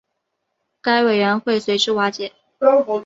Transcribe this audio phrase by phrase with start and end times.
[0.81, 2.33] 该委员会随之瓦解。